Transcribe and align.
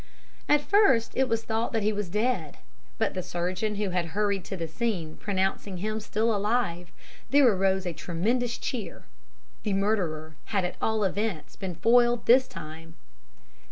"At 0.49 0.61
first 0.61 1.11
it 1.13 1.29
was 1.29 1.43
thought 1.43 1.73
that 1.73 1.83
he 1.83 1.93
was 1.93 2.09
dead; 2.09 2.57
but 2.97 3.13
the 3.13 3.21
surgeon 3.21 3.75
who 3.75 3.91
had 3.91 4.07
hurried 4.17 4.43
to 4.45 4.57
the 4.57 4.67
scene 4.67 5.15
pronouncing 5.15 5.77
him 5.77 5.99
still 5.99 6.35
alive, 6.35 6.91
there 7.29 7.47
arose 7.47 7.85
a 7.85 7.93
tremendous 7.93 8.57
cheer. 8.57 9.03
The 9.61 9.73
murderer 9.73 10.37
had 10.45 10.65
at 10.65 10.75
all 10.81 11.03
events 11.03 11.55
been 11.55 11.75
foiled 11.75 12.25
this 12.25 12.47
time. 12.47 12.95